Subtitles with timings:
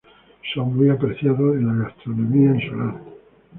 [0.51, 2.95] Son muy apreciados en la gastronomía insular.